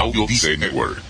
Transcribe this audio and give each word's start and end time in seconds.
Audio 0.00 0.26
Network. 0.28 1.02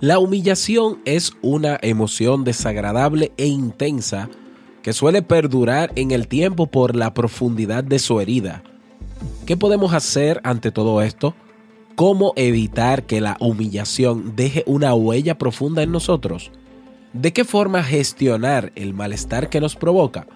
La 0.00 0.18
humillación 0.18 0.98
es 1.06 1.32
una 1.40 1.78
emoción 1.80 2.44
desagradable 2.44 3.32
e 3.38 3.46
intensa 3.46 4.28
que 4.82 4.92
suele 4.92 5.22
perdurar 5.22 5.92
en 5.96 6.10
el 6.10 6.28
tiempo 6.28 6.66
por 6.66 6.94
la 6.94 7.14
profundidad 7.14 7.84
de 7.84 7.98
su 7.98 8.20
herida. 8.20 8.62
¿Qué 9.46 9.56
podemos 9.56 9.94
hacer 9.94 10.42
ante 10.44 10.70
todo 10.70 11.00
esto? 11.00 11.34
¿Cómo 11.96 12.34
evitar 12.36 13.04
que 13.04 13.22
la 13.22 13.38
humillación 13.40 14.36
deje 14.36 14.62
una 14.66 14.92
huella 14.92 15.38
profunda 15.38 15.82
en 15.82 15.90
nosotros? 15.90 16.50
¿De 17.14 17.32
qué 17.32 17.46
forma 17.46 17.82
gestionar 17.82 18.72
el 18.74 18.92
malestar 18.92 19.48
que 19.48 19.60
nos 19.60 19.74
provoca? 19.74 20.26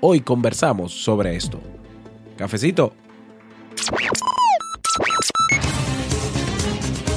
Hoy 0.00 0.20
conversamos 0.20 0.92
sobre 0.92 1.34
esto. 1.34 1.60
Cafecito. 2.36 2.92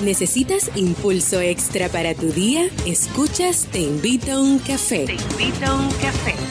¿Necesitas 0.03 0.71
impulso 0.75 1.39
extra 1.39 1.87
para 1.89 2.15
tu 2.15 2.31
día? 2.31 2.69
Escuchas 2.87 3.67
Te 3.71 3.81
invito 3.81 4.31
a 4.31 4.41
un 4.41 4.57
café. 4.59 5.05
Te 5.05 5.13
invito 5.13 5.65
a 5.67 5.75
un 5.75 5.89
café. 5.91 6.50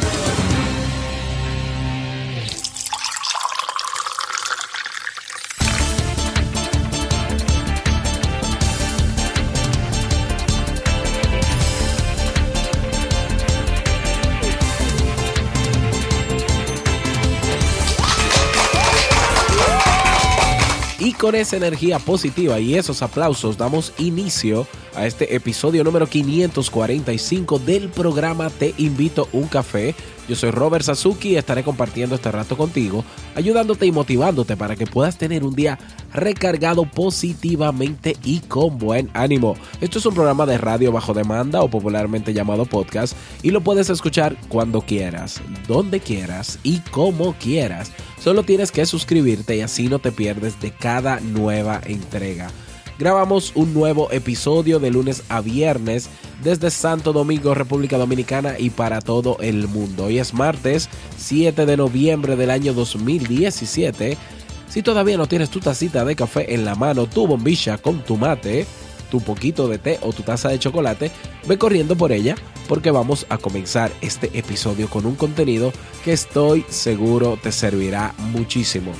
Con 21.21 21.35
esa 21.35 21.55
energía 21.55 21.99
positiva 21.99 22.59
y 22.59 22.73
esos 22.73 23.03
aplausos 23.03 23.55
damos 23.55 23.93
inicio 23.99 24.65
a 24.95 25.05
este 25.05 25.35
episodio 25.35 25.83
número 25.83 26.07
545 26.07 27.59
del 27.59 27.89
programa 27.89 28.49
Te 28.49 28.73
invito 28.79 29.29
un 29.31 29.47
café. 29.47 29.93
Yo 30.27 30.35
soy 30.35 30.49
Robert 30.49 30.83
Sasuki 30.83 31.29
y 31.29 31.35
estaré 31.35 31.63
compartiendo 31.63 32.15
este 32.15 32.31
rato 32.31 32.57
contigo, 32.57 33.05
ayudándote 33.35 33.85
y 33.85 33.91
motivándote 33.91 34.57
para 34.57 34.75
que 34.75 34.87
puedas 34.87 35.19
tener 35.19 35.43
un 35.43 35.53
día 35.53 35.77
recargado 36.11 36.85
positivamente 36.85 38.17
y 38.23 38.39
con 38.39 38.79
buen 38.79 39.11
ánimo. 39.13 39.55
Esto 39.79 39.99
es 39.99 40.05
un 40.07 40.15
programa 40.15 40.47
de 40.47 40.57
radio 40.57 40.91
bajo 40.91 41.13
demanda 41.13 41.61
o 41.61 41.69
popularmente 41.69 42.33
llamado 42.33 42.65
podcast 42.65 43.15
y 43.43 43.51
lo 43.51 43.61
puedes 43.61 43.91
escuchar 43.91 44.35
cuando 44.49 44.81
quieras, 44.81 45.39
donde 45.67 45.99
quieras 45.99 46.57
y 46.63 46.79
como 46.79 47.33
quieras. 47.33 47.91
Solo 48.23 48.43
tienes 48.43 48.71
que 48.71 48.85
suscribirte 48.85 49.57
y 49.57 49.61
así 49.61 49.87
no 49.87 49.99
te 49.99 50.11
pierdes 50.11 50.59
de 50.61 50.71
cada 50.71 51.19
nueva 51.19 51.81
entrega 51.85 52.49
grabamos 53.01 53.51
un 53.55 53.73
nuevo 53.73 54.11
episodio 54.11 54.77
de 54.79 54.91
lunes 54.91 55.23
a 55.27 55.41
viernes 55.41 56.07
desde 56.43 56.69
Santo 56.69 57.13
Domingo, 57.13 57.55
República 57.55 57.97
Dominicana 57.97 58.59
y 58.59 58.69
para 58.69 59.01
todo 59.01 59.37
el 59.41 59.67
mundo. 59.67 60.05
Hoy 60.05 60.19
es 60.19 60.35
martes 60.35 60.87
7 61.17 61.65
de 61.65 61.77
noviembre 61.77 62.35
del 62.35 62.51
año 62.51 62.73
2017. 62.75 64.19
Si 64.69 64.83
todavía 64.83 65.17
no 65.17 65.25
tienes 65.25 65.49
tu 65.49 65.59
tacita 65.59 66.05
de 66.05 66.15
café 66.15 66.53
en 66.53 66.63
la 66.63 66.75
mano, 66.75 67.07
tu 67.07 67.25
bombilla 67.25 67.79
con 67.79 68.03
tu 68.03 68.17
mate, 68.17 68.67
tu 69.11 69.21
poquito 69.21 69.67
de 69.67 69.77
té 69.77 69.99
o 70.01 70.13
tu 70.13 70.23
taza 70.23 70.49
de 70.49 70.57
chocolate, 70.57 71.11
ve 71.45 71.57
corriendo 71.59 71.95
por 71.95 72.11
ella 72.11 72.35
porque 72.67 72.89
vamos 72.89 73.27
a 73.29 73.37
comenzar 73.37 73.91
este 74.01 74.31
episodio 74.33 74.89
con 74.89 75.05
un 75.05 75.15
contenido 75.15 75.71
que 76.03 76.13
estoy 76.13 76.65
seguro 76.69 77.37
te 77.41 77.51
servirá 77.51 78.15
muchísimo. 78.31 78.93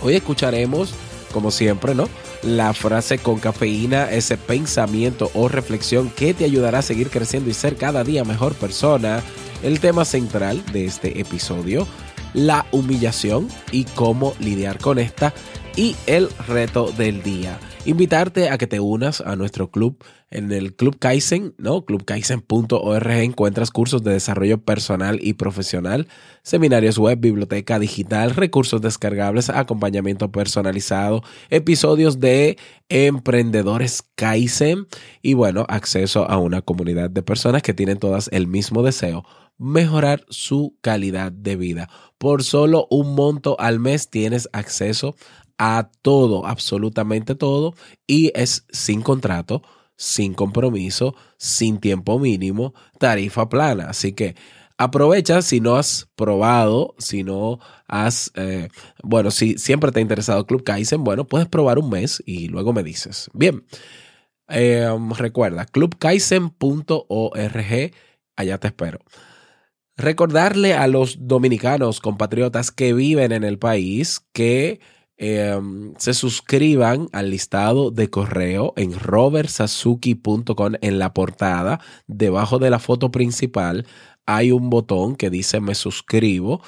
Hoy 0.00 0.14
escucharemos, 0.14 0.94
como 1.32 1.50
siempre, 1.50 1.94
¿no? 1.94 2.08
la 2.42 2.72
frase 2.74 3.18
con 3.18 3.38
cafeína, 3.38 4.10
ese 4.10 4.36
pensamiento 4.36 5.30
o 5.34 5.48
reflexión 5.48 6.10
que 6.10 6.34
te 6.34 6.44
ayudará 6.44 6.78
a 6.78 6.82
seguir 6.82 7.08
creciendo 7.10 7.50
y 7.50 7.54
ser 7.54 7.76
cada 7.76 8.04
día 8.04 8.24
mejor 8.24 8.54
persona. 8.54 9.22
El 9.62 9.80
tema 9.80 10.04
central 10.04 10.62
de 10.72 10.86
este 10.86 11.20
episodio, 11.20 11.86
la 12.34 12.66
humillación 12.72 13.48
y 13.70 13.84
cómo 13.84 14.34
lidiar 14.40 14.78
con 14.78 14.98
esta 14.98 15.32
y 15.76 15.94
el 16.06 16.28
reto 16.48 16.90
del 16.90 17.22
día 17.22 17.58
invitarte 17.84 18.48
a 18.48 18.58
que 18.58 18.68
te 18.68 18.78
unas 18.78 19.20
a 19.20 19.34
nuestro 19.34 19.70
club 19.70 20.04
en 20.30 20.52
el 20.52 20.74
Club 20.76 20.98
Kaizen, 20.98 21.54
¿no? 21.58 21.84
clubkaizen.org 21.84 23.10
encuentras 23.10 23.70
cursos 23.70 24.02
de 24.02 24.12
desarrollo 24.12 24.58
personal 24.62 25.18
y 25.20 25.34
profesional, 25.34 26.06
seminarios 26.42 26.96
web, 26.96 27.18
biblioteca 27.18 27.78
digital, 27.78 28.30
recursos 28.30 28.80
descargables, 28.80 29.50
acompañamiento 29.50 30.30
personalizado, 30.30 31.22
episodios 31.50 32.20
de 32.20 32.56
emprendedores 32.88 34.04
Kaizen 34.14 34.86
y 35.20 35.34
bueno, 35.34 35.66
acceso 35.68 36.30
a 36.30 36.38
una 36.38 36.62
comunidad 36.62 37.10
de 37.10 37.22
personas 37.22 37.62
que 37.62 37.74
tienen 37.74 37.98
todas 37.98 38.28
el 38.32 38.46
mismo 38.46 38.82
deseo, 38.82 39.24
mejorar 39.58 40.24
su 40.28 40.76
calidad 40.80 41.32
de 41.32 41.56
vida. 41.56 41.88
Por 42.18 42.44
solo 42.44 42.86
un 42.90 43.14
monto 43.14 43.56
al 43.58 43.80
mes 43.80 44.08
tienes 44.08 44.48
acceso 44.52 45.16
a 45.64 45.88
todo, 46.02 46.44
absolutamente 46.44 47.36
todo, 47.36 47.74
y 48.04 48.32
es 48.34 48.66
sin 48.72 49.00
contrato, 49.00 49.62
sin 49.96 50.34
compromiso, 50.34 51.14
sin 51.38 51.78
tiempo 51.78 52.18
mínimo, 52.18 52.74
tarifa 52.98 53.48
plana. 53.48 53.84
Así 53.88 54.12
que 54.12 54.34
aprovecha 54.76 55.40
si 55.40 55.60
no 55.60 55.76
has 55.76 56.08
probado, 56.16 56.96
si 56.98 57.22
no 57.22 57.60
has, 57.86 58.32
eh, 58.34 58.70
bueno, 59.04 59.30
si 59.30 59.56
siempre 59.56 59.92
te 59.92 60.00
ha 60.00 60.02
interesado 60.02 60.48
Club 60.48 60.64
Kaizen, 60.64 61.04
bueno, 61.04 61.28
puedes 61.28 61.46
probar 61.46 61.78
un 61.78 61.90
mes 61.90 62.20
y 62.26 62.48
luego 62.48 62.72
me 62.72 62.82
dices. 62.82 63.30
Bien, 63.32 63.64
em, 64.48 65.12
recuerda, 65.12 65.64
clubkaizen.org, 65.64 67.92
allá 68.34 68.58
te 68.58 68.66
espero. 68.66 68.98
Recordarle 69.96 70.74
a 70.74 70.88
los 70.88 71.28
dominicanos 71.28 72.00
compatriotas 72.00 72.72
que 72.72 72.94
viven 72.94 73.30
en 73.30 73.44
el 73.44 73.60
país 73.60 74.26
que 74.32 74.80
Em, 75.24 75.94
se 75.98 76.14
suscriban 76.14 77.08
al 77.12 77.30
listado 77.30 77.92
de 77.92 78.10
correo 78.10 78.72
en 78.76 78.98
robertsazuki.com 78.98 80.72
en 80.80 80.98
la 80.98 81.14
portada. 81.14 81.78
Debajo 82.08 82.58
de 82.58 82.70
la 82.70 82.80
foto 82.80 83.12
principal 83.12 83.86
hay 84.26 84.50
un 84.50 84.68
botón 84.68 85.14
que 85.14 85.30
dice 85.30 85.60
me 85.60 85.76
suscribo 85.76 86.60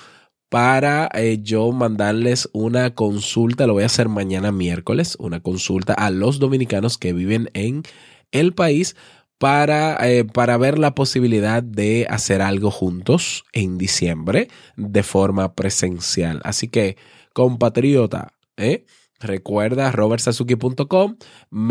para 0.48 1.10
eh, 1.14 1.40
yo 1.42 1.72
mandarles 1.72 2.48
una 2.52 2.94
consulta, 2.94 3.66
lo 3.66 3.72
voy 3.72 3.82
a 3.82 3.86
hacer 3.86 4.08
mañana 4.08 4.52
miércoles, 4.52 5.16
una 5.18 5.40
consulta 5.40 5.92
a 5.92 6.12
los 6.12 6.38
dominicanos 6.38 6.96
que 6.96 7.12
viven 7.12 7.50
en 7.54 7.82
el 8.30 8.54
país 8.54 8.94
para, 9.38 9.96
eh, 10.08 10.24
para 10.24 10.58
ver 10.58 10.78
la 10.78 10.94
posibilidad 10.94 11.60
de 11.60 12.06
hacer 12.08 12.40
algo 12.40 12.70
juntos 12.70 13.46
en 13.52 13.78
diciembre 13.78 14.46
de 14.76 15.02
forma 15.02 15.54
presencial. 15.54 16.40
Así 16.44 16.68
que, 16.68 16.96
compatriota, 17.32 18.33
¿eh? 18.56 18.84
Recuerda 19.20 19.90
robertsazuki.com 19.90 21.16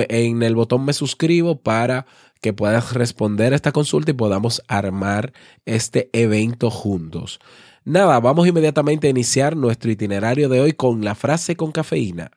en 0.10 0.44
el 0.44 0.56
botón 0.56 0.86
me 0.86 0.94
suscribo 0.94 1.62
para 1.62 2.06
que 2.42 2.54
puedas 2.54 2.94
responder 2.94 3.54
esta 3.54 3.72
consulta 3.72 4.12
y 4.12 4.16
podamos 4.16 4.62
armar 4.68 5.34
este 5.66 6.10
evento 6.14 6.70
juntos. 6.70 7.40
Nada, 7.86 8.20
vamos 8.20 8.48
inmediatamente 8.48 9.08
a 9.08 9.10
iniciar 9.10 9.56
nuestro 9.56 9.92
itinerario 9.92 10.50
de 10.50 10.62
hoy 10.62 10.74
con 10.74 11.04
la 11.04 11.16
frase 11.16 11.56
con 11.56 11.72
cafeína. 11.72 12.32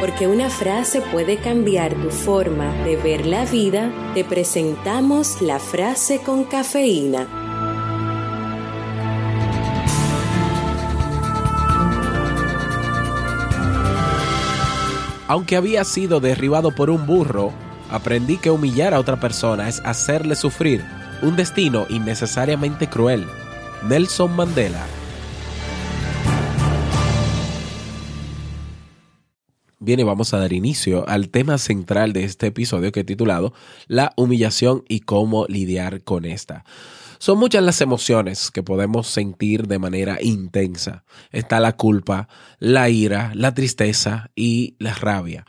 Porque 0.00 0.26
una 0.26 0.48
frase 0.48 1.02
puede 1.12 1.36
cambiar 1.36 1.94
tu 1.94 2.10
forma 2.10 2.72
de 2.84 2.96
ver 2.96 3.26
la 3.26 3.44
vida, 3.44 3.92
te 4.14 4.24
presentamos 4.24 5.42
la 5.42 5.58
frase 5.58 6.20
con 6.20 6.44
cafeína. 6.44 7.39
Aunque 15.30 15.54
había 15.54 15.84
sido 15.84 16.18
derribado 16.18 16.74
por 16.74 16.90
un 16.90 17.06
burro, 17.06 17.52
aprendí 17.88 18.36
que 18.36 18.50
humillar 18.50 18.94
a 18.94 18.98
otra 18.98 19.20
persona 19.20 19.68
es 19.68 19.78
hacerle 19.84 20.34
sufrir 20.34 20.84
un 21.22 21.36
destino 21.36 21.86
innecesariamente 21.88 22.88
cruel. 22.88 23.24
Nelson 23.88 24.34
Mandela. 24.34 24.84
Bien, 29.78 30.00
y 30.00 30.02
vamos 30.02 30.34
a 30.34 30.38
dar 30.38 30.52
inicio 30.52 31.08
al 31.08 31.28
tema 31.28 31.58
central 31.58 32.12
de 32.12 32.24
este 32.24 32.48
episodio 32.48 32.90
que 32.90 32.98
he 32.98 33.04
titulado 33.04 33.52
La 33.86 34.12
humillación 34.16 34.82
y 34.88 34.98
cómo 34.98 35.46
lidiar 35.46 36.02
con 36.02 36.24
esta. 36.24 36.64
Son 37.20 37.38
muchas 37.38 37.62
las 37.62 37.82
emociones 37.82 38.50
que 38.50 38.62
podemos 38.62 39.06
sentir 39.06 39.68
de 39.68 39.78
manera 39.78 40.16
intensa. 40.22 41.04
Está 41.32 41.60
la 41.60 41.76
culpa, 41.76 42.28
la 42.58 42.88
ira, 42.88 43.32
la 43.34 43.52
tristeza 43.52 44.30
y 44.34 44.74
la 44.78 44.94
rabia. 44.94 45.44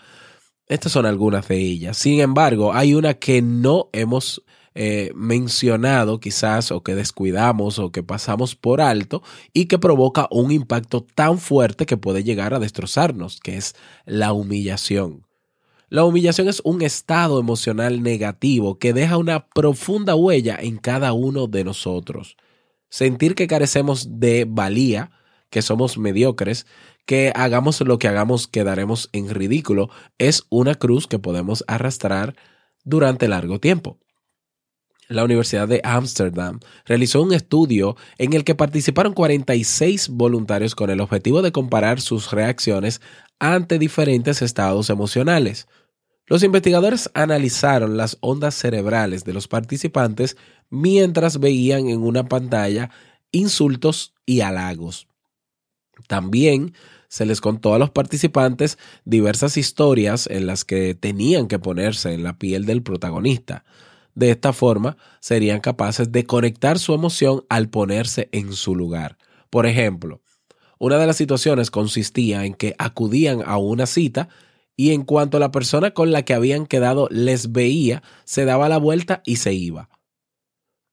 Estas 0.68 0.92
son 0.92 1.06
algunas 1.06 1.48
de 1.48 1.60
ellas. 1.60 1.96
Sin 1.96 2.20
embargo, 2.20 2.74
hay 2.74 2.94
una 2.94 3.14
que 3.14 3.42
no 3.42 3.88
hemos 3.94 4.44
eh, 4.76 5.14
mencionado 5.16 6.20
quizás 6.20 6.74
o 6.74 6.84
que 6.84 6.94
descuidamos 6.94 7.80
o 7.80 7.90
que 7.94 8.04
pasamos 8.04 8.54
por 8.54 8.82
alto 8.82 9.24
y 9.54 9.68
que 9.68 9.80
provoca 9.80 10.28
un 10.30 10.52
impacto 10.52 11.06
tan 11.16 11.40
fuerte 11.40 11.86
que 11.86 11.96
puede 11.96 12.26
llegar 12.26 12.54
a 12.54 12.60
destrozarnos, 12.60 13.40
que 13.40 13.56
es 13.56 13.76
la 14.06 14.34
humillación. 14.34 15.26
La 15.92 16.06
humillación 16.06 16.48
es 16.48 16.62
un 16.64 16.82
estado 16.84 17.38
emocional 17.38 18.02
negativo 18.02 18.80
que 18.80 18.94
deja 18.94 19.18
una 19.18 19.50
profunda 19.50 20.16
huella 20.16 20.58
en 20.58 20.78
cada 20.78 21.12
uno 21.12 21.48
de 21.48 21.66
nosotros. 21.66 22.38
Sentir 22.88 23.36
que 23.36 23.46
carecemos 23.46 24.22
de 24.22 24.46
valía, 24.48 25.12
que 25.50 25.62
somos 25.62 25.98
mediocres, 25.98 26.66
que 27.06 27.34
hagamos 27.36 27.82
lo 27.82 28.00
que 28.00 28.08
hagamos 28.08 28.48
quedaremos 28.48 29.10
en 29.12 29.32
ridículo, 29.32 29.90
es 30.18 30.46
una 30.48 30.76
cruz 30.76 31.08
que 31.08 31.20
podemos 31.20 31.66
arrastrar 31.68 32.38
durante 32.86 33.28
largo 33.28 33.60
tiempo 33.60 33.98
la 35.12 35.24
Universidad 35.24 35.68
de 35.68 35.82
Ámsterdam 35.84 36.60
realizó 36.86 37.22
un 37.22 37.34
estudio 37.34 37.96
en 38.18 38.34
el 38.34 38.44
que 38.44 38.56
participaron 38.56 39.14
46 39.14 40.10
voluntarios 40.10 40.76
con 40.76 40.90
el 40.90 41.02
objetivo 41.02 41.42
de 41.42 41.52
comparar 41.52 42.02
sus 42.02 42.32
reacciones 42.32 43.02
ante 43.40 43.78
diferentes 43.78 44.42
estados 44.42 44.90
emocionales. 44.90 45.68
Los 46.28 46.44
investigadores 46.44 47.10
analizaron 47.14 47.98
las 47.98 48.18
ondas 48.22 48.56
cerebrales 48.56 49.26
de 49.26 49.34
los 49.34 49.48
participantes 49.48 50.38
mientras 50.70 51.40
veían 51.40 51.90
en 51.90 52.02
una 52.02 52.28
pantalla 52.28 52.90
insultos 53.32 54.14
y 54.26 54.42
halagos. 54.42 55.08
También 56.08 56.74
se 57.10 57.26
les 57.26 57.42
contó 57.42 57.74
a 57.74 57.80
los 57.80 57.90
participantes 57.90 58.78
diversas 59.04 59.58
historias 59.58 60.28
en 60.28 60.48
las 60.48 60.64
que 60.64 60.96
tenían 60.96 61.50
que 61.50 61.60
ponerse 61.60 62.14
en 62.14 62.24
la 62.24 62.38
piel 62.38 62.66
del 62.66 62.84
protagonista. 62.84 63.66
De 64.16 64.32
esta 64.32 64.54
forma, 64.54 64.98
serían 65.20 65.62
capaces 65.62 66.12
de 66.12 66.26
conectar 66.26 66.80
su 66.80 66.94
emoción 66.94 67.44
al 67.50 67.70
ponerse 67.70 68.30
en 68.32 68.54
su 68.54 68.76
lugar. 68.76 69.18
Por 69.50 69.66
ejemplo, 69.66 70.22
una 70.80 70.98
de 70.98 71.08
las 71.08 71.18
situaciones 71.18 71.72
consistía 71.72 72.46
en 72.46 72.54
que 72.54 72.76
acudían 72.78 73.44
a 73.46 73.58
una 73.58 73.86
cita 73.86 74.30
y 74.76 74.92
en 74.92 75.04
cuanto 75.04 75.38
la 75.40 75.52
persona 75.52 75.92
con 75.92 76.12
la 76.12 76.24
que 76.24 76.34
habían 76.34 76.66
quedado 76.66 77.08
les 77.12 77.52
veía, 77.52 78.02
se 78.26 78.46
daba 78.46 78.68
la 78.68 78.78
vuelta 78.78 79.22
y 79.26 79.36
se 79.36 79.54
iba. 79.54 79.90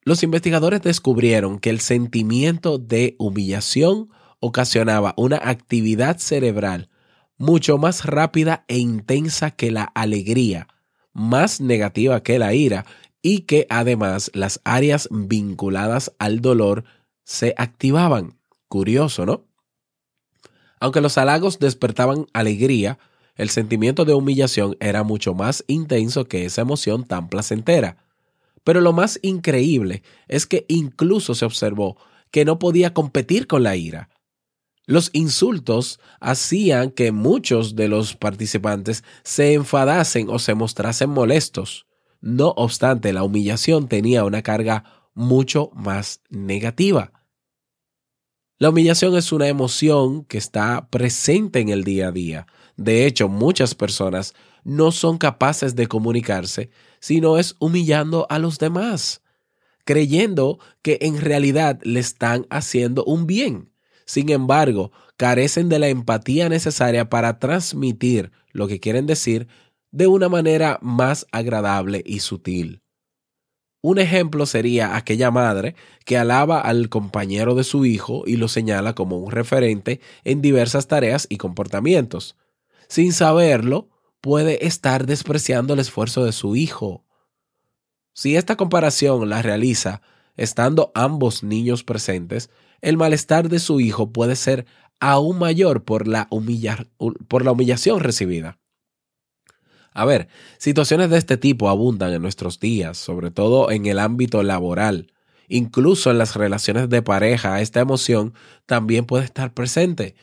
Los 0.03 0.23
investigadores 0.23 0.83
descubrieron 0.83 1.59
que 1.59 1.71
el 1.71 1.81
sentimiento 1.81 2.79
de 2.79 3.17
humillación 3.19 4.11
ocasionaba 4.41 5.15
una 5.17 5.41
actividad 5.43 6.19
cerebral 6.19 6.89
mucho 7.39 7.79
más 7.79 8.05
rápida 8.05 8.65
e 8.69 8.79
intensa 8.79 9.53
que 9.53 9.71
la 9.71 9.85
alegría, 9.85 10.67
más 11.13 11.61
negativa 11.61 12.23
que 12.23 12.39
la 12.39 12.53
ira 12.53 12.85
y 13.23 13.41
que 13.41 13.67
además 13.71 14.31
las 14.35 14.61
áreas 14.65 15.09
vinculadas 15.11 16.13
al 16.19 16.41
dolor 16.41 16.85
se 17.25 17.55
activaban. 17.57 18.39
Curioso, 18.69 19.25
¿no? 19.25 19.45
Aunque 20.81 21.01
los 21.01 21.19
halagos 21.19 21.59
despertaban 21.59 22.27
alegría, 22.33 22.99
el 23.35 23.49
sentimiento 23.49 24.05
de 24.05 24.15
humillación 24.15 24.77
era 24.81 25.03
mucho 25.03 25.35
más 25.35 25.65
intenso 25.69 26.27
que 26.27 26.45
esa 26.45 26.63
emoción 26.63 27.05
tan 27.05 27.29
placentera. 27.29 27.97
Pero 28.65 28.81
lo 28.81 28.93
más 28.93 29.19
increíble 29.23 30.03
es 30.27 30.47
que 30.47 30.67
incluso 30.69 31.35
se 31.35 31.45
observó 31.45 31.97
que 32.31 32.45
no 32.45 32.59
podía 32.59 32.93
competir 32.93 33.47
con 33.47 33.63
la 33.63 33.77
ira. 33.77 34.11
Los 34.87 35.11
insultos 35.13 36.01
hacían 36.21 36.91
que 36.91 37.13
muchos 37.13 37.77
de 37.77 37.89
los 37.89 38.17
participantes 38.17 39.05
se 39.23 39.55
enfadasen 39.55 40.29
o 40.31 40.39
se 40.39 40.55
mostrasen 40.55 41.11
molestos. 41.11 41.88
No 42.21 42.49
obstante, 42.57 43.13
la 43.13 43.23
humillación 43.23 43.89
tenía 43.89 44.25
una 44.25 44.43
carga 44.43 44.85
mucho 45.15 45.71
más 45.75 46.21
negativa. 46.29 47.13
La 48.59 48.71
humillación 48.71 49.17
es 49.17 49.31
una 49.31 49.47
emoción 49.47 50.25
que 50.25 50.39
está 50.39 50.89
presente 50.91 51.61
en 51.61 51.69
el 51.69 51.85
día 51.85 52.09
a 52.09 52.13
día. 52.13 52.47
De 52.77 53.07
hecho, 53.07 53.29
muchas 53.29 53.75
personas 53.75 54.35
no 54.65 54.91
son 54.91 55.17
capaces 55.19 55.77
de 55.77 55.87
comunicarse 55.87 56.71
si 57.01 57.21
no 57.21 57.39
es 57.39 57.55
humillando 57.61 58.27
a 58.31 58.41
los 58.41 58.59
demás, 58.59 59.23
creyendo 59.85 60.59
que 60.83 60.99
en 61.03 61.21
realidad 61.21 61.79
le 61.85 62.01
están 62.01 62.47
haciendo 62.51 63.05
un 63.05 63.27
bien. 63.27 63.71
Sin 64.07 64.31
embargo, 64.31 64.91
carecen 65.17 65.69
de 65.69 65.79
la 65.79 65.89
empatía 65.89 66.49
necesaria 66.49 67.09
para 67.09 67.39
transmitir 67.39 68.33
lo 68.51 68.67
que 68.67 68.81
quieren 68.81 69.07
decir 69.07 69.47
de 69.91 70.07
una 70.07 70.29
manera 70.29 70.79
más 70.83 71.27
agradable 71.33 72.03
y 72.05 72.21
sutil. 72.21 72.83
Un 73.81 73.99
ejemplo 73.99 74.45
sería 74.47 74.97
aquella 74.97 75.31
madre 75.31 75.77
que 76.05 76.19
alaba 76.19 76.61
al 76.61 76.89
compañero 76.89 77.55
de 77.55 77.63
su 77.63 77.85
hijo 77.85 78.25
y 78.27 78.37
lo 78.37 78.49
señala 78.49 78.95
como 78.95 79.19
un 79.19 79.31
referente 79.31 80.01
en 80.25 80.43
diversas 80.43 80.89
tareas 80.89 81.27
y 81.31 81.37
comportamientos. 81.37 82.37
Sin 82.89 83.13
saberlo, 83.13 83.89
puede 84.21 84.67
estar 84.67 85.07
despreciando 85.07 85.75
el 85.75 85.81
esfuerzo 85.81 86.25
de 86.25 86.33
su 86.33 86.57
hijo. 86.57 87.05
Si 88.15 88.35
esta 88.35 88.57
comparación 88.57 89.29
la 89.29 89.43
realiza 89.43 90.03
estando 90.37 90.91
ambos 90.95 91.43
niños 91.45 91.85
presentes, 91.85 92.51
el 92.81 92.97
malestar 92.97 93.49
de 93.49 93.59
su 93.61 93.81
hijo 93.81 94.13
puede 94.13 94.35
ser 94.35 94.67
aún 95.01 95.39
mayor 95.39 95.85
por 95.85 96.09
la, 96.09 96.29
por 97.29 97.45
la 97.45 97.53
humillación 97.53 98.01
recibida. 98.01 98.59
A 99.99 100.05
ver, 100.05 100.29
situaciones 100.59 101.11
de 101.11 101.19
este 101.19 101.37
tipo 101.37 101.69
abundan 101.69 102.13
en 102.13 102.23
nuestros 102.23 102.61
días, 102.61 102.97
sobre 102.97 103.33
todo 103.33 103.73
en 103.73 103.87
el 103.87 103.99
ámbito 103.99 104.45
laboral. 104.45 105.13
Incluso 105.49 106.13
en 106.13 106.19
las 106.19 106.37
relaciones 106.37 106.89
de 106.89 107.03
pareja, 107.03 107.61
esta 107.61 107.81
emoción 107.81 108.33
también 108.65 109.07
puede 109.07 109.25
estar 109.25 109.55
presente. 109.55 110.15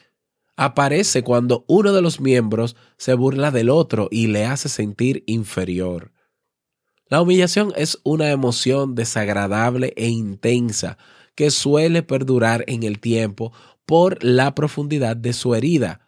Aparece 0.56 1.24
cuando 1.24 1.66
uno 1.68 1.92
de 1.92 2.02
los 2.02 2.22
miembros 2.22 2.78
se 2.96 3.16
burla 3.16 3.52
del 3.52 3.70
otro 3.70 4.08
y 4.12 4.28
le 4.28 4.46
hace 4.46 4.70
sentir 4.70 5.26
inferior. 5.28 6.14
La 7.10 7.22
humillación 7.22 7.74
es 7.76 8.00
una 8.06 8.32
emoción 8.32 8.96
desagradable 8.96 9.92
e 9.98 10.08
intensa 10.08 10.98
que 11.36 11.52
suele 11.52 12.02
perdurar 12.02 12.64
en 12.68 12.84
el 12.84 13.00
tiempo 13.00 13.52
por 13.86 14.24
la 14.24 14.56
profundidad 14.56 15.18
de 15.18 15.34
su 15.34 15.54
herida. 15.54 16.08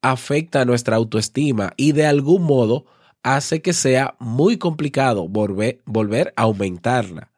Afecta 0.00 0.64
nuestra 0.64 0.96
autoestima 0.96 1.74
y 1.76 1.92
de 1.92 2.06
algún 2.06 2.44
modo 2.44 2.86
hace 3.22 3.62
que 3.62 3.72
sea 3.72 4.16
muy 4.18 4.58
complicado 4.58 5.28
volver, 5.28 6.32
a 6.36 6.42
aumentarla. 6.42 7.30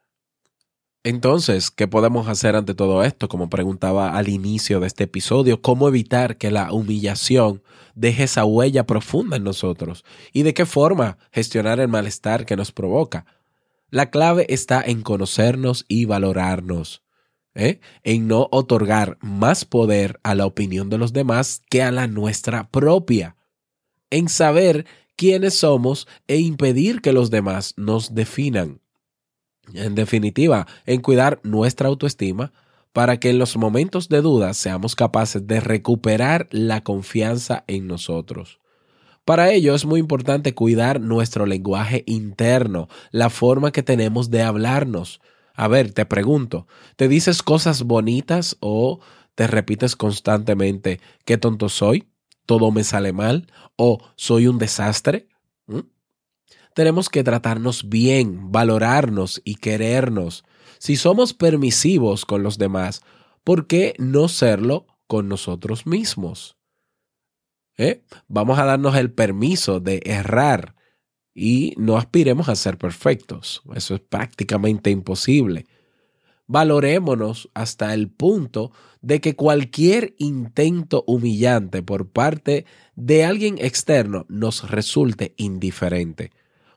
Entonces, 1.03 1.71
¿qué 1.71 1.87
podemos 1.87 2.29
hacer 2.29 2.57
ante 2.57 2.75
todo 2.75 3.05
esto? 3.05 3.29
Como 3.29 3.51
preguntaba 3.51 4.17
al 4.17 4.29
inicio 4.29 4.81
de 4.81 4.87
este 4.87 5.05
episodio, 5.05 5.61
¿cómo 5.61 5.87
evitar 5.87 6.39
que 6.39 6.51
la 6.51 6.73
humillación 6.73 7.63
deje 7.95 8.25
esa 8.25 8.47
huella 8.47 8.87
profunda 8.87 9.37
en 9.37 9.45
nosotros? 9.45 10.05
¿Y 10.33 10.45
de 10.45 10.55
qué 10.55 10.65
forma 10.65 11.19
gestionar 11.31 11.79
el 11.79 11.89
malestar 11.89 12.47
que 12.47 12.57
nos 12.57 12.73
provoca? 12.73 13.27
La 13.91 14.11
clave 14.11 14.47
está 14.49 14.83
en 14.83 15.03
conocernos 15.03 15.85
y 15.89 16.07
valorarnos, 16.07 17.03
¿eh? 17.55 17.81
en 18.03 18.27
no 18.27 18.49
otorgar 18.51 19.19
más 19.21 19.67
poder 19.67 20.19
a 20.23 20.35
la 20.35 20.47
opinión 20.47 20.89
de 20.89 20.99
los 20.99 21.13
demás 21.13 21.61
que 21.69 21.83
a 21.83 21.93
la 21.93 22.07
nuestra 22.07 22.69
propia, 22.71 23.37
en 24.11 24.31
saber 24.31 24.87
quiénes 25.17 25.55
somos 25.55 26.07
e 26.27 26.39
impedir 26.39 27.01
que 27.01 27.13
los 27.13 27.31
demás 27.31 27.75
nos 27.77 28.15
definan. 28.15 28.81
En 29.73 29.95
definitiva, 29.95 30.67
en 30.87 31.01
cuidar 31.01 31.41
nuestra 31.43 31.89
autoestima 31.89 32.53
para 32.93 33.19
que 33.19 33.31
en 33.31 33.39
los 33.39 33.57
momentos 33.57 34.09
de 34.09 34.21
duda 34.21 34.55
seamos 34.55 34.95
capaces 34.95 35.47
de 35.47 35.61
recuperar 35.61 36.47
la 36.51 36.83
confianza 36.85 37.65
en 37.67 37.87
nosotros. 37.87 38.61
Para 39.25 39.51
ello 39.53 39.75
es 39.75 39.87
muy 39.87 40.01
importante 40.01 40.55
cuidar 40.55 41.01
nuestro 41.01 41.47
lenguaje 41.47 42.05
interno, 42.07 42.89
la 43.11 43.31
forma 43.31 43.73
que 43.73 43.83
tenemos 43.83 44.31
de 44.31 44.43
hablarnos. 44.43 45.21
A 45.55 45.67
ver, 45.67 45.93
te 45.93 46.05
pregunto, 46.05 46.67
¿te 46.97 47.09
dices 47.09 47.43
cosas 47.43 47.85
bonitas 47.85 48.57
o 48.61 49.01
te 49.35 49.47
repites 49.47 49.97
constantemente 49.97 51.01
qué 51.25 51.39
tonto 51.39 51.69
soy? 51.69 52.07
Todo 52.47 52.71
me 52.71 52.85
sale 52.85 53.13
mal 53.13 53.47
o 53.77 53.99
soy 54.17 54.47
un 54.47 54.59
desastre. 54.59 55.29
Tenemos 56.75 57.09
que 57.09 57.23
tratarnos 57.23 57.89
bien, 57.89 58.51
valorarnos 58.51 59.41
y 59.45 59.57
querernos. 59.57 60.45
Si 60.79 60.97
somos 60.97 61.33
permisivos 61.33 62.25
con 62.25 62.43
los 62.43 62.59
demás, 62.59 63.03
¿por 63.45 63.67
qué 63.67 63.95
no 63.99 64.29
serlo 64.29 64.87
con 65.07 65.29
nosotros 65.29 65.87
mismos? 65.87 66.57
¿eh? 67.77 68.03
Vamos 68.29 68.59
a 68.59 68.65
darnos 68.65 68.97
el 68.97 69.13
permiso 69.13 69.81
de 69.81 70.03
errar 70.05 70.75
y 71.35 71.75
no 71.77 71.97
aspiremos 71.97 72.49
a 72.49 72.57
ser 72.57 72.79
perfectos. 72.79 73.63
Eso 73.75 73.95
es 73.95 74.01
prácticamente 74.01 74.91
imposible. 74.91 75.67
Valorémonos 76.47 77.49
hasta 77.55 77.95
el 77.95 78.11
punto 78.11 78.71
de 79.05 79.21
que 79.21 79.37
cualquier 79.37 80.15
intento 80.17 81.05
humillante 81.07 81.83
por 81.83 82.09
parte 82.09 82.65
de 82.97 83.25
alguien 83.25 83.59
externo 83.59 84.25
nos 84.31 84.71
resulte 84.71 85.35
indiferente. 85.37 86.31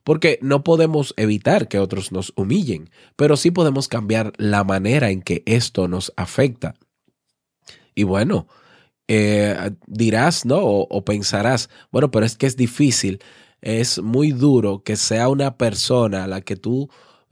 Porque 0.03 0.37
no 0.41 0.61
podemos 0.63 1.13
evitar 1.15 1.69
que 1.69 1.79
otros 1.79 2.11
nos 2.11 2.33
humillen, 2.35 2.89
pero 3.15 3.37
sí 3.37 3.51
podemos 3.51 3.87
cambiar 3.87 4.33
la 4.37 4.65
manera 4.65 5.09
en 5.09 5.21
que 5.21 5.43
esto 5.45 5.87
nos 5.87 6.11
afecta. 6.17 6.75
Y 7.95 8.03
bueno, 8.03 8.47
eh, 9.07 9.71
dirás, 9.85 10.45
¿no? 10.45 10.59
O, 10.59 11.05
pensarás, 11.05 11.69
bueno, 11.91 12.11
pero 12.11 12.25
es 12.25 12.35
que 12.35 12.45
es 12.45 12.57
difícil, 12.57 13.19
es 13.61 14.01
muy 14.01 14.33
duro 14.33 14.83
que 14.83 14.97
sea 14.97 15.29
una 15.29 15.57
persona 15.57 16.25
a 16.25 16.27
la 16.27 16.41
que 16.41 16.57
tú, 16.57 16.89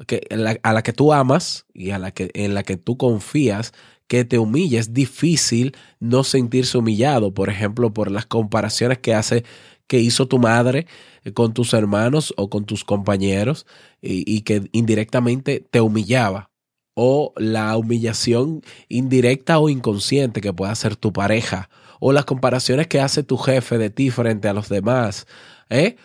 que, 0.08 0.26
a 0.64 0.74
la 0.74 0.84
que 0.84 0.94
tú 0.94 1.12
amas 1.12 1.66
y 1.74 1.92
a 1.92 2.00
la 2.00 2.12
que, 2.12 2.32
en 2.34 2.54
la 2.54 2.64
que 2.64 2.78
tú 2.78 2.98
confías, 2.98 3.74
que 4.08 4.26
te 4.26 4.40
humille. 4.40 4.78
Es 4.78 4.94
difícil 4.94 5.76
no 6.00 6.24
sentirse 6.24 6.78
humillado, 6.78 7.34
por 7.34 7.50
ejemplo, 7.50 7.94
por 7.94 8.12
las 8.12 8.26
comparaciones 8.26 9.00
que 9.00 9.14
hace 9.14 9.44
que 9.88 10.00
hizo 10.00 10.28
tu 10.28 10.40
madre 10.40 10.88
con 11.36 11.54
tus 11.54 11.74
hermanos 11.74 12.34
o 12.38 12.50
con 12.50 12.66
tus 12.66 12.84
compañeros 12.84 13.68
y 14.02 14.42
que 14.42 14.68
indirectamente 14.72 15.60
te 15.70 15.80
humillaba 15.82 16.50
o 16.96 17.34
la 17.36 17.78
humillación 17.78 18.62
indirecta 18.88 19.60
o 19.60 19.70
inconsciente 19.70 20.42
que 20.42 20.54
puede 20.54 20.72
hacer 20.72 20.96
tu 20.96 21.14
pareja, 21.14 21.70
o 22.00 22.14
las 22.14 22.26
comparaciones 22.26 22.88
que 22.88 23.02
hace 23.02 23.22
tu 23.24 23.38
jefe 23.38 23.78
de 23.78 23.90
ti 23.90 24.10
frente 24.10 24.48
a 24.48 24.54
los 24.54 24.70
demás. 24.70 25.28
¿eh? 25.70 25.98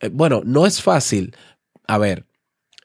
Eh, 0.00 0.08
bueno, 0.08 0.42
no 0.44 0.66
es 0.66 0.80
fácil. 0.80 1.36
A 1.86 1.98
ver, 1.98 2.26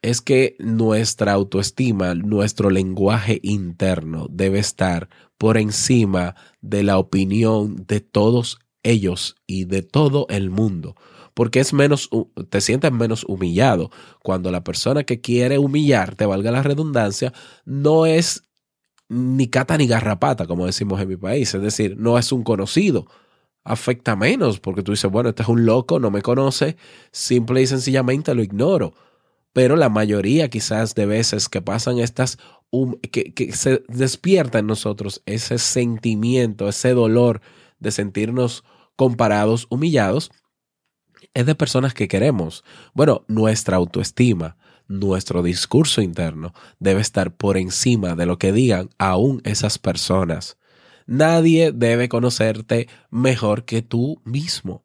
es 0.03 0.21
que 0.21 0.55
nuestra 0.59 1.33
autoestima, 1.33 2.13
nuestro 2.13 2.69
lenguaje 2.69 3.39
interno 3.41 4.27
debe 4.29 4.59
estar 4.59 5.09
por 5.39 5.57
encima 5.57 6.35
de 6.61 6.83
la 6.83 6.99
opinión 6.99 7.85
de 7.87 8.01
todos 8.01 8.59
ellos 8.83 9.35
y 9.47 9.65
de 9.65 9.81
todo 9.81 10.27
el 10.29 10.51
mundo 10.51 10.95
porque 11.33 11.59
es 11.59 11.73
menos, 11.73 12.09
te 12.49 12.61
sientes 12.61 12.91
menos 12.91 13.23
humillado 13.27 13.89
cuando 14.21 14.51
la 14.51 14.63
persona 14.63 15.03
que 15.03 15.21
quiere 15.21 15.57
humillarte, 15.57 16.25
valga 16.25 16.51
la 16.51 16.61
redundancia, 16.61 17.33
no 17.65 18.05
es 18.05 18.43
ni 19.09 19.47
cata 19.47 19.77
ni 19.77 19.87
garrapata, 19.87 20.47
como 20.47 20.65
decimos 20.65 21.01
en 21.01 21.09
mi 21.09 21.17
país, 21.17 21.53
es 21.53 21.61
decir, 21.61 21.95
no 21.97 22.17
es 22.17 22.31
un 22.31 22.43
conocido. 22.43 23.07
Afecta 23.63 24.15
menos 24.15 24.59
porque 24.59 24.83
tú 24.83 24.91
dices, 24.91 25.09
bueno, 25.09 25.29
este 25.29 25.43
es 25.43 25.49
un 25.49 25.65
loco, 25.65 25.99
no 25.99 26.11
me 26.11 26.21
conoce, 26.21 26.77
simple 27.11 27.61
y 27.61 27.67
sencillamente 27.67 28.35
lo 28.35 28.43
ignoro. 28.43 28.93
Pero 29.53 29.75
la 29.75 29.89
mayoría 29.89 30.49
quizás 30.49 30.95
de 30.95 31.05
veces 31.05 31.47
que 31.47 31.61
pasan 31.61 31.99
estas, 31.99 32.39
que, 33.11 33.51
se 33.53 33.83
despierta 33.87 34.59
en 34.59 34.67
nosotros 34.67 35.21
ese 35.25 35.59
sentimiento, 35.59 36.67
ese 36.67 36.93
dolor 36.93 37.41
de 37.79 37.91
sentirnos 37.91 38.63
comparados, 38.95 39.67
humillados, 39.69 40.31
es 41.33 41.45
de 41.45 41.55
personas 41.55 41.93
que 41.93 42.07
queremos. 42.07 42.63
Bueno, 42.93 43.25
nuestra 43.27 43.77
autoestima, 43.77 44.57
nuestro 44.87 45.43
discurso 45.43 46.01
interno 46.01 46.53
debe 46.79 47.01
estar 47.01 47.35
por 47.35 47.57
encima 47.57 48.15
de 48.15 48.25
lo 48.25 48.37
que 48.37 48.51
digan 48.51 48.89
aún 48.97 49.41
esas 49.45 49.77
personas. 49.77 50.57
Nadie 51.05 51.71
debe 51.71 52.09
conocerte 52.09 52.87
mejor 53.09 53.65
que 53.65 53.81
tú 53.81 54.21
mismo. 54.23 54.83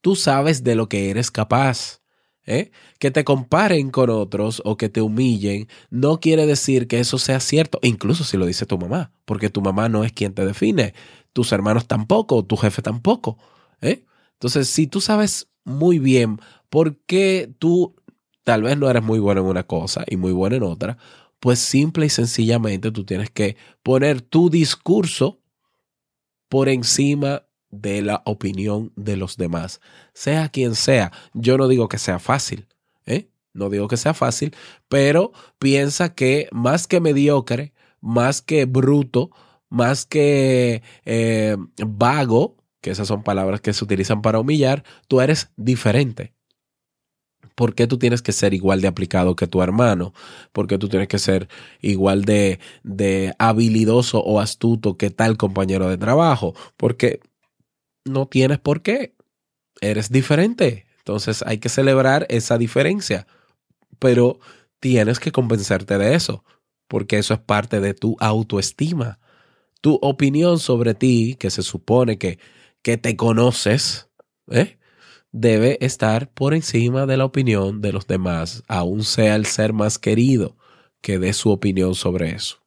Tú 0.00 0.16
sabes 0.16 0.64
de 0.64 0.74
lo 0.74 0.88
que 0.88 1.10
eres 1.10 1.30
capaz. 1.30 2.03
¿Eh? 2.46 2.70
Que 2.98 3.10
te 3.10 3.24
comparen 3.24 3.90
con 3.90 4.10
otros 4.10 4.62
o 4.64 4.76
que 4.76 4.88
te 4.88 5.00
humillen 5.00 5.68
no 5.90 6.20
quiere 6.20 6.46
decir 6.46 6.86
que 6.86 7.00
eso 7.00 7.18
sea 7.18 7.40
cierto, 7.40 7.78
incluso 7.82 8.24
si 8.24 8.36
lo 8.36 8.46
dice 8.46 8.66
tu 8.66 8.78
mamá, 8.78 9.12
porque 9.24 9.50
tu 9.50 9.60
mamá 9.60 9.88
no 9.88 10.04
es 10.04 10.12
quien 10.12 10.34
te 10.34 10.44
define, 10.44 10.94
tus 11.32 11.52
hermanos 11.52 11.86
tampoco, 11.86 12.44
tu 12.44 12.56
jefe 12.56 12.82
tampoco. 12.82 13.38
¿eh? 13.80 14.04
Entonces, 14.34 14.68
si 14.68 14.86
tú 14.86 15.00
sabes 15.00 15.48
muy 15.64 15.98
bien 15.98 16.38
por 16.68 16.96
qué 17.06 17.52
tú 17.58 17.94
tal 18.44 18.62
vez 18.62 18.76
no 18.76 18.88
eres 18.90 19.02
muy 19.02 19.18
bueno 19.18 19.40
en 19.40 19.46
una 19.46 19.66
cosa 19.66 20.04
y 20.06 20.16
muy 20.16 20.32
bueno 20.32 20.56
en 20.56 20.62
otra, 20.62 20.98
pues 21.40 21.58
simple 21.58 22.06
y 22.06 22.10
sencillamente 22.10 22.90
tú 22.90 23.04
tienes 23.04 23.30
que 23.30 23.56
poner 23.82 24.20
tu 24.20 24.50
discurso 24.50 25.40
por 26.48 26.68
encima 26.68 27.44
de 27.80 28.02
la 28.02 28.22
opinión 28.24 28.92
de 28.96 29.16
los 29.16 29.36
demás, 29.36 29.80
sea 30.12 30.48
quien 30.48 30.74
sea. 30.74 31.12
Yo 31.32 31.58
no 31.58 31.68
digo 31.68 31.88
que 31.88 31.98
sea 31.98 32.18
fácil, 32.18 32.66
¿eh? 33.06 33.28
No 33.52 33.70
digo 33.70 33.88
que 33.88 33.96
sea 33.96 34.14
fácil, 34.14 34.54
pero 34.88 35.32
piensa 35.58 36.14
que 36.14 36.48
más 36.50 36.86
que 36.86 37.00
mediocre, 37.00 37.72
más 38.00 38.42
que 38.42 38.64
bruto, 38.64 39.30
más 39.68 40.04
que 40.06 40.82
eh, 41.04 41.56
vago, 41.86 42.56
que 42.80 42.90
esas 42.90 43.08
son 43.08 43.22
palabras 43.22 43.60
que 43.60 43.72
se 43.72 43.84
utilizan 43.84 44.22
para 44.22 44.40
humillar, 44.40 44.84
tú 45.08 45.20
eres 45.20 45.50
diferente. 45.56 46.34
¿Por 47.54 47.74
qué 47.74 47.86
tú 47.86 47.98
tienes 47.98 48.20
que 48.22 48.32
ser 48.32 48.52
igual 48.52 48.80
de 48.80 48.88
aplicado 48.88 49.36
que 49.36 49.46
tu 49.46 49.62
hermano? 49.62 50.12
¿Por 50.52 50.66
qué 50.66 50.76
tú 50.76 50.88
tienes 50.88 51.08
que 51.08 51.18
ser 51.18 51.48
igual 51.80 52.24
de, 52.24 52.58
de 52.82 53.34
habilidoso 53.38 54.20
o 54.20 54.40
astuto 54.40 54.96
que 54.96 55.10
tal 55.10 55.36
compañero 55.36 55.88
de 55.88 55.96
trabajo? 55.96 56.54
Porque 56.76 57.20
no 58.04 58.26
tienes 58.26 58.58
por 58.58 58.82
qué. 58.82 59.14
Eres 59.80 60.10
diferente. 60.10 60.86
Entonces 60.98 61.42
hay 61.46 61.58
que 61.58 61.68
celebrar 61.68 62.26
esa 62.30 62.58
diferencia. 62.58 63.26
Pero 63.98 64.38
tienes 64.80 65.18
que 65.18 65.32
convencerte 65.32 65.98
de 65.98 66.14
eso, 66.14 66.44
porque 66.88 67.18
eso 67.18 67.34
es 67.34 67.40
parte 67.40 67.80
de 67.80 67.94
tu 67.94 68.16
autoestima. 68.20 69.18
Tu 69.80 69.98
opinión 70.02 70.58
sobre 70.58 70.94
ti, 70.94 71.36
que 71.38 71.50
se 71.50 71.62
supone 71.62 72.18
que 72.18 72.38
que 72.84 72.98
te 72.98 73.16
conoces, 73.16 74.10
¿eh? 74.50 74.78
debe 75.32 75.78
estar 75.80 76.30
por 76.30 76.52
encima 76.52 77.06
de 77.06 77.16
la 77.16 77.24
opinión 77.24 77.80
de 77.80 77.92
los 77.92 78.06
demás, 78.06 78.62
aun 78.68 79.02
sea 79.04 79.36
el 79.36 79.46
ser 79.46 79.72
más 79.72 79.98
querido 79.98 80.54
que 81.00 81.18
dé 81.18 81.32
su 81.32 81.50
opinión 81.50 81.94
sobre 81.94 82.32
eso. 82.32 82.58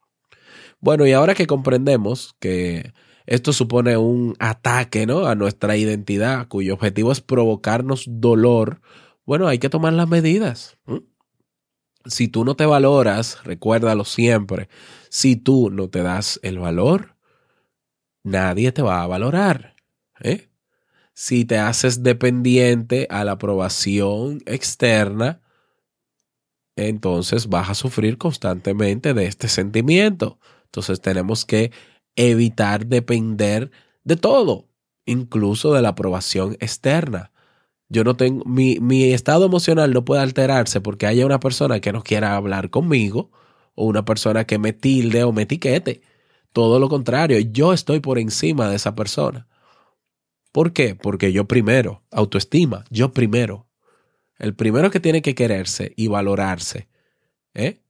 Bueno, 0.80 1.06
y 1.06 1.14
ahora 1.14 1.36
que 1.36 1.46
comprendemos 1.46 2.36
que 2.40 2.94
esto 3.28 3.52
supone 3.52 3.98
un 3.98 4.36
ataque 4.40 5.06
¿no? 5.06 5.28
a 5.28 5.36
nuestra 5.36 5.76
identidad, 5.76 6.48
cuyo 6.48 6.74
objetivo 6.74 7.12
es 7.12 7.22
provocarnos 7.22 8.06
dolor, 8.08 8.82
bueno, 9.26 9.48
hay 9.48 9.60
que 9.60 9.70
tomar 9.70 9.92
las 9.92 10.08
medidas. 10.08 10.78
Si 12.06 12.30
tú 12.30 12.46
no 12.46 12.56
te 12.56 12.66
valoras, 12.66 13.44
recuérdalo 13.44 14.06
siempre, 14.06 14.70
si 15.10 15.36
tú 15.36 15.70
no 15.70 15.90
te 15.90 16.02
das 16.02 16.40
el 16.42 16.58
valor, 16.58 17.18
nadie 18.24 18.72
te 18.72 18.82
va 18.82 19.04
a 19.04 19.08
valorar. 19.08 19.76
¿eh? 20.22 20.48
Si 21.14 21.44
te 21.44 21.58
haces 21.58 22.04
dependiente 22.04 23.08
a 23.10 23.26
la 23.26 23.34
aprobación 23.34 24.42
externa, 24.46 25.42
entonces 26.78 27.48
vas 27.48 27.70
a 27.70 27.76
sufrir 27.76 28.18
constantemente 28.18 29.14
de 29.14 29.26
este 29.26 29.50
sentimiento. 29.50 30.40
Entonces 30.66 31.02
tenemos 31.02 31.44
que 31.44 31.74
evitar 32.18 32.88
depender 32.88 33.72
de 34.04 34.18
todo, 34.18 34.68
incluso 35.06 35.74
de 35.74 35.82
la 35.82 35.90
aprobación 35.90 36.58
externa. 36.60 37.32
Yo 37.88 38.04
no 38.04 38.18
tengo, 38.18 38.44
mi, 38.44 38.80
mi, 38.82 39.14
estado 39.14 39.46
emocional 39.46 39.94
no 39.94 40.04
puede 40.04 40.22
alterarse 40.22 40.82
porque 40.82 41.08
haya 41.08 41.26
una 41.26 41.40
persona 41.40 41.80
que 41.80 41.94
no 41.94 42.04
quiera 42.04 42.36
hablar 42.36 42.70
conmigo 42.70 43.32
o 43.76 43.86
una 43.86 44.04
persona 44.04 44.44
que 44.46 44.58
me 44.60 44.74
tilde 44.74 45.24
o 45.24 45.32
me 45.32 45.44
etiquete. 45.44 46.02
Todo 46.52 46.80
lo 46.80 46.90
contrario, 46.90 47.40
yo 47.40 47.72
estoy 47.72 48.02
por 48.02 48.20
encima 48.20 48.68
de 48.70 48.76
esa 48.76 48.96
persona. 48.96 49.48
¿Por 50.52 50.74
qué? 50.74 50.96
Porque 50.96 51.32
yo 51.32 51.46
primero, 51.46 52.04
autoestima, 52.12 52.84
yo 52.90 53.14
primero. 53.14 53.68
El 54.40 54.56
primero 54.56 54.92
que 54.92 55.00
tiene 55.00 55.22
que 55.22 55.36
quererse 55.36 55.94
y 55.96 56.08
valorarse 56.08 56.90
¿eh? 57.54 57.82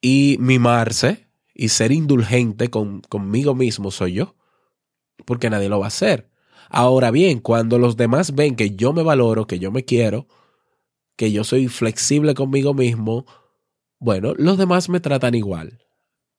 y 0.00 0.36
mimarse 0.40 1.26
y 1.54 1.68
ser 1.68 1.92
indulgente 1.92 2.70
con, 2.70 3.00
conmigo 3.02 3.54
mismo 3.54 3.90
soy 3.90 4.14
yo, 4.14 4.36
porque 5.24 5.50
nadie 5.50 5.68
lo 5.68 5.80
va 5.80 5.86
a 5.86 5.88
hacer. 5.88 6.30
Ahora 6.68 7.10
bien, 7.10 7.40
cuando 7.40 7.78
los 7.78 7.96
demás 7.96 8.34
ven 8.34 8.56
que 8.56 8.74
yo 8.74 8.92
me 8.92 9.02
valoro, 9.02 9.46
que 9.46 9.58
yo 9.58 9.70
me 9.70 9.84
quiero, 9.84 10.26
que 11.16 11.32
yo 11.32 11.44
soy 11.44 11.68
flexible 11.68 12.34
conmigo 12.34 12.74
mismo, 12.74 13.26
bueno, 13.98 14.34
los 14.36 14.58
demás 14.58 14.88
me 14.88 15.00
tratan 15.00 15.34
igual. 15.34 15.78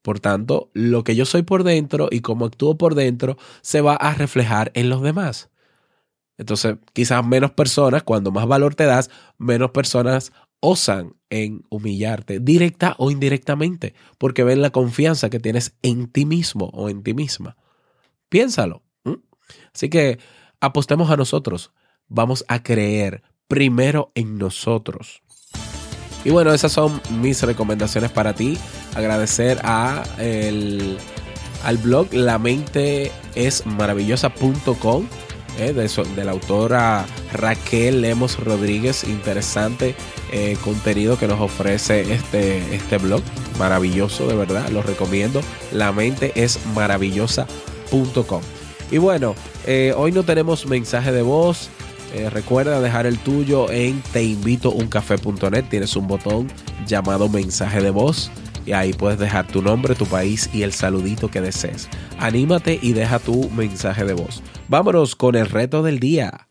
Por 0.02 0.20
tanto, 0.20 0.70
lo 0.74 1.04
que 1.04 1.16
yo 1.16 1.26
soy 1.26 1.44
por 1.44 1.64
dentro 1.64 2.10
y 2.12 2.20
cómo 2.20 2.46
actúo 2.46 2.78
por 2.78 2.94
dentro 2.94 3.38
se 3.62 3.80
va 3.82 3.96
a 3.96 4.14
reflejar 4.14 4.72
en 4.76 4.90
los 4.90 5.02
demás. 5.02 5.50
Entonces, 6.38 6.78
quizás 6.92 7.26
menos 7.26 7.52
personas, 7.52 8.04
cuando 8.04 8.32
más 8.32 8.48
valor 8.48 8.76
te 8.76 8.86
das, 8.86 9.10
menos 9.38 9.72
personas 9.72 10.34
osan 10.66 11.18
en 11.30 11.66
humillarte, 11.70 12.40
directa 12.40 12.96
o 12.98 13.12
indirectamente, 13.12 13.94
porque 14.18 14.46
ven 14.46 14.62
la 14.62 14.70
confianza 14.70 15.30
que 15.30 15.42
tienes 15.42 15.76
en 15.82 16.08
ti 16.08 16.26
mismo 16.26 16.70
o 16.74 16.88
en 16.88 17.04
ti 17.04 17.14
misma. 17.14 17.58
Piénsalo. 18.30 18.82
Así 19.76 19.90
que 19.90 20.20
apostemos 20.62 21.12
a 21.12 21.18
nosotros. 21.18 21.74
Vamos 22.08 22.46
a 22.48 22.64
creer 22.64 23.24
primero 23.50 24.14
en 24.16 24.38
nosotros. 24.38 25.22
Y 26.24 26.30
bueno, 26.30 26.54
esas 26.54 26.72
son 26.72 27.02
mis 27.20 27.44
recomendaciones 27.44 28.12
para 28.12 28.34
ti. 28.34 28.58
Agradecer 28.96 29.60
a 29.64 30.04
el, 30.18 30.98
al 31.66 31.78
blog 31.78 32.14
la 32.14 32.40
mente 32.40 33.12
es 33.36 33.66
maravillosa.com 33.66 35.08
eh, 35.58 35.74
de, 35.74 36.24
la 36.24 36.32
autora 36.32 37.06
Raquel 37.34 38.02
Lemos 38.02 38.40
Rodríguez. 38.40 39.04
Interesante 39.04 39.96
eh, 40.32 40.58
contenido 40.64 41.18
que 41.18 41.28
nos 41.28 41.40
ofrece 41.40 42.14
este, 42.14 42.76
este 42.76 42.98
blog. 42.98 43.22
Maravilloso, 43.60 44.28
de 44.28 44.36
verdad, 44.36 44.70
lo 44.70 44.82
recomiendo. 44.82 45.42
La 45.72 45.92
mente 45.92 46.32
es 46.36 46.60
maravillosa.com. 46.74 48.42
Y 48.92 48.98
bueno, 48.98 49.36
eh, 49.66 49.94
hoy 49.96 50.12
no 50.12 50.24
tenemos 50.24 50.66
mensaje 50.66 51.12
de 51.12 51.22
voz. 51.22 51.70
Recuerda 52.32 52.80
dejar 52.80 53.08
el 53.08 53.18
tuyo 53.18 53.72
en 53.72 54.00
teinvitouncafé.net. 54.14 55.66
Tienes 55.68 55.96
un 55.96 56.08
botón 56.08 56.48
llamado 56.86 57.28
mensaje 57.28 57.82
de 57.82 57.90
voz 57.90 58.30
y 58.66 58.72
ahí 58.74 58.94
puedes 58.94 59.20
dejar 59.20 59.48
tu 59.48 59.62
nombre, 59.62 59.96
tu 59.96 60.06
país 60.06 60.50
y 60.54 60.64
el 60.64 60.74
saludito 60.74 61.30
que 61.30 61.42
desees. 61.42 61.90
Anímate 62.20 62.80
y 62.82 62.94
deja 62.94 63.20
tu 63.20 63.50
mensaje 63.50 64.06
de 64.06 64.14
voz. 64.14 64.42
Vámonos 64.68 65.16
con 65.16 65.36
el 65.36 65.48
reto 65.48 65.84
del 65.84 66.00
día. 66.00 66.48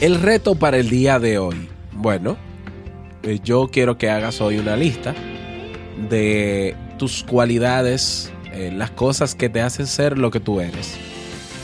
El 0.00 0.20
reto 0.20 0.56
para 0.56 0.78
el 0.78 0.90
día 0.90 1.20
de 1.20 1.38
hoy. 1.38 1.68
Bueno, 1.92 2.36
eh, 3.22 3.38
yo 3.44 3.68
quiero 3.70 3.98
que 3.98 4.10
hagas 4.10 4.40
hoy 4.40 4.58
una 4.58 4.76
lista 4.76 5.14
de 6.10 6.74
tus 6.98 7.22
cualidades, 7.22 8.32
eh, 8.52 8.70
las 8.72 8.90
cosas 8.90 9.34
que 9.34 9.48
te 9.48 9.60
hacen 9.60 9.86
ser 9.86 10.18
lo 10.18 10.30
que 10.30 10.40
tú 10.40 10.60
eres. 10.60 10.94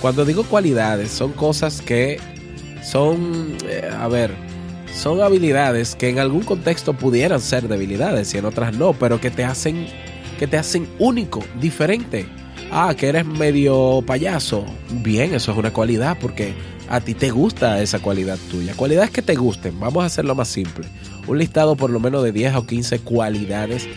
Cuando 0.00 0.25
digo 0.25 0.45
cualidades, 0.45 1.11
son 1.11 1.33
cosas 1.33 1.83
que 1.83 2.18
son, 2.83 3.57
eh, 3.68 3.88
a 3.92 4.09
ver, 4.09 4.33
son 4.95 5.21
habilidades 5.21 5.95
que 5.95 6.09
en 6.09 6.18
algún 6.18 6.42
contexto 6.42 6.92
pudieran 6.92 7.40
ser 7.40 7.68
debilidades 7.68 8.33
y 8.35 8.38
en 8.38 8.45
otras 8.45 8.75
no, 8.75 8.92
pero 8.92 9.21
que 9.21 9.30
te 9.30 9.45
hacen, 9.45 9.87
que 10.38 10.47
te 10.47 10.57
hacen 10.57 10.88
único, 10.99 11.45
diferente. 11.61 12.26
Ah, 12.71 12.95
que 12.97 13.09
eres 13.09 13.25
medio 13.25 14.02
payaso. 14.07 14.64
Bien, 14.90 15.35
eso 15.35 15.52
es 15.52 15.59
una 15.59 15.73
cualidad 15.73 16.18
porque 16.21 16.54
a 16.88 17.00
ti 17.00 17.14
te 17.14 17.30
gusta 17.30 17.80
esa 17.80 17.99
cualidad 17.99 18.38
tuya. 18.50 18.75
Cualidades 18.75 19.11
que 19.11 19.23
te 19.23 19.35
gusten, 19.35 19.78
vamos 19.80 20.02
a 20.02 20.07
hacerlo 20.07 20.35
más 20.35 20.49
simple. 20.49 20.87
Un 21.26 21.38
listado 21.38 21.76
por 21.76 21.90
lo 21.90 22.00
menos 22.00 22.23
de 22.23 22.33
10 22.33 22.57
o 22.57 22.66
15 22.66 23.00
cualidades 23.00 23.88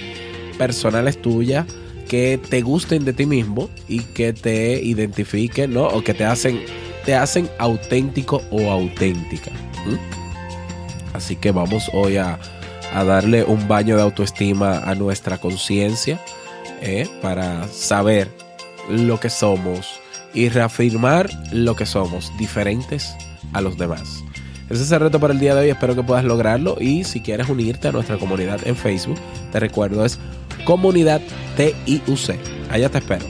personales 0.58 1.22
tuyas 1.22 1.66
que 2.02 2.40
te 2.50 2.62
gusten 2.62 3.06
de 3.06 3.14
ti 3.14 3.26
mismo 3.26 3.70
y 3.88 4.00
que 4.00 4.34
te 4.34 4.82
identifiquen, 4.82 5.74
¿no? 5.74 5.88
O 5.88 6.04
que 6.04 6.14
te 6.14 6.26
hacen, 6.26 6.60
te 7.06 7.16
hacen 7.16 7.50
auténtico 7.58 8.42
o 8.52 8.72
auténtica. 8.72 9.52
Así 11.14 11.36
que 11.36 11.52
vamos 11.52 11.90
hoy 11.94 12.18
a, 12.18 12.40
darle 12.94 13.44
un 13.44 13.68
baño 13.68 13.96
de 13.96 14.02
autoestima 14.02 14.80
a 14.80 14.96
nuestra 14.96 15.38
conciencia 15.38 16.20
¿eh? 16.82 17.08
para 17.22 17.68
saber 17.70 18.30
lo 18.90 19.20
que 19.20 19.30
somos, 19.30 20.02
y 20.34 20.50
reafirmar 20.50 21.30
lo 21.52 21.76
que 21.76 21.86
somos, 21.86 22.32
diferentes 22.38 23.14
a 23.54 23.62
los 23.62 23.78
demás. 23.78 24.24
Ese 24.70 24.84
es 24.84 24.92
el 24.92 25.02
reto 25.02 25.20
para 25.20 25.34
el 25.34 25.40
día 25.40 25.54
de 25.54 25.62
hoy, 25.62 25.70
espero 25.70 25.96
que 25.96 26.04
puedas 26.04 26.24
lograrlo 26.24 26.78
y 26.80 27.04
si 27.04 27.20
quieres 27.20 27.50
unirte 27.50 27.90
a 27.90 27.92
nuestra 27.92 28.18
comunidad 28.18 28.66
en 28.66 28.78
Facebook, 28.78 29.18
te 29.52 29.60
recuerdo 29.60 30.06
es 30.06 30.18
comunidad 30.72 31.20
TIUC. 31.58 32.40
Allá 32.70 32.88
te 32.88 33.00
espero. 33.00 33.26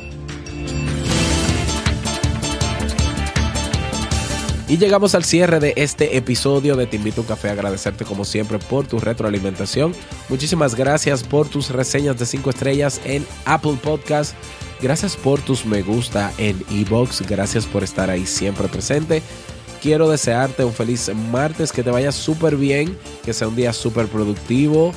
Y 4.67 4.77
llegamos 4.77 5.15
al 5.15 5.23
cierre 5.23 5.59
de 5.59 5.73
este 5.75 6.17
episodio 6.17 6.75
de 6.75 6.85
Te 6.85 6.97
invito 6.97 7.21
a 7.21 7.23
un 7.23 7.27
café. 7.27 7.49
Agradecerte 7.49 8.05
como 8.05 8.25
siempre 8.25 8.59
por 8.59 8.85
tu 8.85 8.99
retroalimentación. 8.99 9.95
Muchísimas 10.29 10.75
gracias 10.75 11.23
por 11.23 11.49
tus 11.49 11.71
reseñas 11.71 12.19
de 12.19 12.27
5 12.27 12.51
estrellas 12.51 13.01
en 13.05 13.25
Apple 13.45 13.79
Podcast. 13.81 14.35
Gracias 14.79 15.15
por 15.15 15.41
tus 15.41 15.65
me 15.65 15.81
gusta 15.81 16.31
en 16.37 16.63
Ebox. 16.69 17.27
Gracias 17.27 17.65
por 17.65 17.83
estar 17.83 18.11
ahí 18.11 18.27
siempre 18.27 18.67
presente. 18.67 19.23
Quiero 19.81 20.07
desearte 20.11 20.63
un 20.63 20.73
feliz 20.73 21.09
martes, 21.31 21.71
que 21.71 21.81
te 21.81 21.89
vaya 21.89 22.11
súper 22.11 22.55
bien, 22.55 22.95
que 23.25 23.33
sea 23.33 23.47
un 23.47 23.55
día 23.55 23.73
súper 23.73 24.05
productivo. 24.05 24.93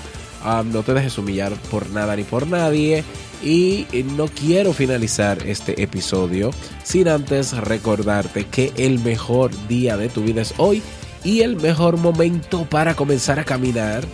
No 0.64 0.82
te 0.82 0.94
dejes 0.94 1.18
humillar 1.18 1.52
por 1.70 1.88
nada 1.90 2.16
ni 2.16 2.24
por 2.24 2.46
nadie. 2.46 3.04
Y 3.42 3.86
no 4.16 4.26
quiero 4.26 4.72
finalizar 4.72 5.38
este 5.46 5.82
episodio 5.82 6.50
sin 6.82 7.08
antes 7.08 7.52
recordarte 7.52 8.46
que 8.46 8.72
el 8.76 8.98
mejor 9.00 9.50
día 9.68 9.96
de 9.96 10.08
tu 10.08 10.22
vida 10.22 10.40
es 10.40 10.54
hoy 10.56 10.82
y 11.24 11.40
el 11.40 11.56
mejor 11.56 11.96
momento 11.98 12.64
para 12.64 12.94
comenzar 12.94 13.38
a 13.38 13.44
caminar 13.44 14.04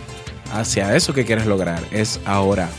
hacia 0.51 0.95
eso 0.95 1.13
que 1.13 1.25
quieres 1.25 1.45
lograr 1.45 1.81
es 1.91 2.19
ahora. 2.25 2.69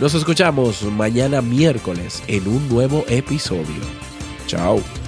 Nos 0.00 0.14
escuchamos 0.14 0.82
mañana 0.82 1.40
miércoles 1.40 2.22
en 2.26 2.48
un 2.48 2.68
nuevo 2.68 3.04
episodio. 3.08 3.82
Chao. 4.46 5.01